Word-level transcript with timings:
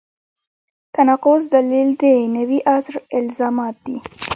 تناقض 0.95 1.41
دلیل 1.55 1.89
د 2.01 2.03
نوي 2.37 2.59
عصر 2.73 2.93
الزامات 3.19 3.75
دي. 3.85 3.97